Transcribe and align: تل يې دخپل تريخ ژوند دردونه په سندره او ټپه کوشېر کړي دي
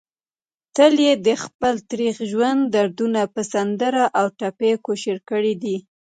تل 0.75 0.93
يې 1.05 1.13
دخپل 1.29 1.75
تريخ 1.91 2.15
ژوند 2.31 2.61
دردونه 2.75 3.21
په 3.33 3.41
سندره 3.53 4.05
او 4.19 4.25
ټپه 4.39 4.69
کوشېر 4.85 5.17
کړي 5.29 5.53
دي 5.63 5.77